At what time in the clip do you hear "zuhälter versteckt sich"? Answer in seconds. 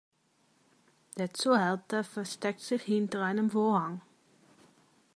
1.31-2.81